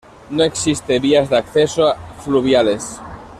No 0.31 0.43
existe 0.43 0.97
vías 0.97 1.29
de 1.29 1.37
acceso 1.37 1.93
fluviales. 2.25 2.99